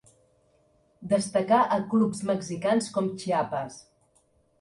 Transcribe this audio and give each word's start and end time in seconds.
Destacà 1.11 1.59
a 1.75 1.77
clubs 1.91 2.21
mexicans 2.29 2.89
com 2.97 3.11
Chiapas. 3.25 3.77